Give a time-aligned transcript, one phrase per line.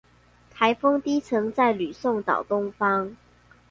[0.51, 3.15] 颱風低層在呂宋島東方